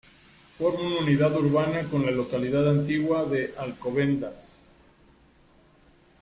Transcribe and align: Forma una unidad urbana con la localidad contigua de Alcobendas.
Forma 0.57 0.79
una 0.85 1.01
unidad 1.01 1.37
urbana 1.37 1.83
con 1.83 2.03
la 2.03 2.09
localidad 2.11 2.65
contigua 2.65 3.23
de 3.25 3.53
Alcobendas. 3.55 4.57